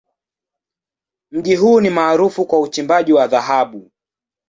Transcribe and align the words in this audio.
Mji 1.31 1.55
huu 1.55 1.81
ni 1.81 1.89
maarufu 1.89 2.45
kwa 2.45 2.59
uchimbaji 2.59 3.13
wa 3.13 3.27
dhahabu. 3.27 3.91